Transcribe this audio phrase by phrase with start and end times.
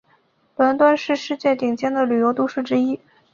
[0.55, 2.99] 伦敦是世界顶尖的旅游都市之一。